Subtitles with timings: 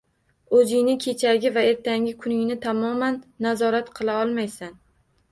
[0.59, 4.73] O‘zingni kechagi va ertangi kuningni tamoman nazorat qila olmaysan.